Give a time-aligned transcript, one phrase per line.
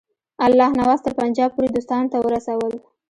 [0.45, 2.73] الله نواز تر پنجاب پوري دوستانو ته ورسول.